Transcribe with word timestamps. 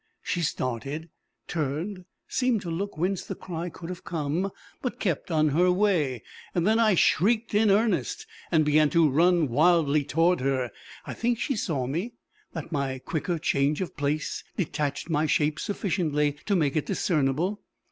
She 0.23 0.41
started, 0.41 1.09
turned, 1.47 2.05
seemed 2.27 2.61
to 2.63 2.71
look 2.71 2.97
whence 2.97 3.23
the 3.23 3.35
cry 3.35 3.69
could 3.69 3.89
have 3.89 4.03
come, 4.03 4.49
but 4.81 4.99
kept 4.99 5.29
on 5.29 5.49
her 5.49 5.71
way. 5.71 6.23
Then 6.55 6.79
I 6.79 6.95
shrieked 6.95 7.53
in 7.53 7.69
earnest, 7.69 8.25
and 8.51 8.65
began 8.65 8.89
to 8.89 9.07
run 9.07 9.47
wildly 9.47 10.03
toward 10.03 10.39
her. 10.41 10.71
I 11.05 11.13
think 11.13 11.37
she 11.37 11.55
saw 11.55 11.85
me 11.85 12.13
that 12.53 12.71
my 12.71 12.97
quicker 12.97 13.37
change 13.37 13.79
of 13.79 13.95
place 13.95 14.43
detached 14.57 15.07
my 15.07 15.27
shape 15.27 15.59
sufficiently 15.59 16.35
to 16.47 16.55
make 16.55 16.75
it 16.75 16.87
discernible. 16.87 17.61